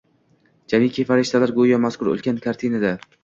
Jamiki 0.73 1.05
farishtalar 1.09 1.53
go‘yo 1.59 1.79
mazkur 1.85 2.11
ulkan 2.13 2.43
kartinada. 2.49 2.95